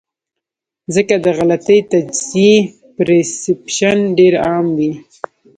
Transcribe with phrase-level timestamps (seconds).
[0.95, 2.51] ځکه د غلطې تجزئې
[2.95, 4.91] پرسپشن ډېر عام وي-